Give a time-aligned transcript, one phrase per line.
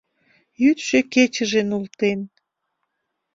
[0.61, 2.19] Йӱдшӧ-кечыже нултен...